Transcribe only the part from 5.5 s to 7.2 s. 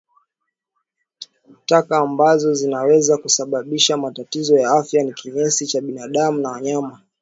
cha binadamu na wanyama